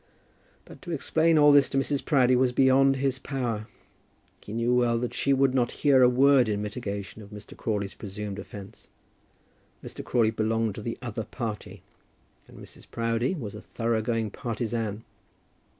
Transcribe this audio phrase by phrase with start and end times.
[0.65, 2.03] But to explain all this to Mrs.
[2.03, 3.67] Proudie was beyond his power.
[4.43, 7.55] He knew well that she would not hear a word in mitigation of Mr.
[7.55, 8.87] Crawley's presumed offence.
[9.83, 10.03] Mr.
[10.03, 11.83] Crawley belonged to the other party,
[12.47, 12.89] and Mrs.
[12.89, 15.03] Proudie was a thorough going partisan.